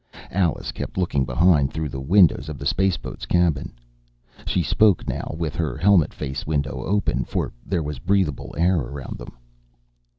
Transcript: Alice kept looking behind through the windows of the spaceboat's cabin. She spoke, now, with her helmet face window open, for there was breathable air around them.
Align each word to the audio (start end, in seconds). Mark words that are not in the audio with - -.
Alice 0.31 0.71
kept 0.71 0.97
looking 0.97 1.25
behind 1.25 1.71
through 1.71 1.89
the 1.89 1.99
windows 2.01 2.49
of 2.49 2.57
the 2.57 2.65
spaceboat's 2.65 3.27
cabin. 3.27 3.71
She 4.47 4.63
spoke, 4.63 5.07
now, 5.07 5.35
with 5.37 5.55
her 5.55 5.77
helmet 5.77 6.11
face 6.11 6.43
window 6.47 6.81
open, 6.85 7.23
for 7.23 7.53
there 7.63 7.83
was 7.83 7.99
breathable 7.99 8.55
air 8.57 8.77
around 8.79 9.19
them. 9.19 9.37